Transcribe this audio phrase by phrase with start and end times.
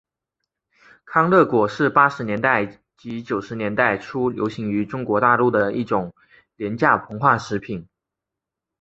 [1.05, 6.15] 康乐果是八十年代及九十年代初流行于中国大陆一种
[6.55, 7.87] 廉价膨化食品。